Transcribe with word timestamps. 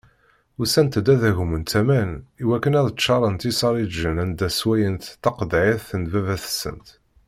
Usant-d 0.61 1.05
ad 1.13 1.23
agment 1.29 1.71
aman 1.81 2.11
iwakken 2.41 2.77
ad 2.79 2.89
ččaṛent 2.95 3.47
isariǧen 3.51 4.17
anda 4.23 4.47
sswayent 4.51 5.03
taqeḍɛit 5.23 5.87
n 5.99 6.01
baba-tsent. 6.11 6.87